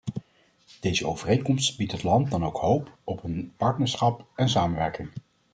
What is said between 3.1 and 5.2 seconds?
een partnerschap en samenwerking.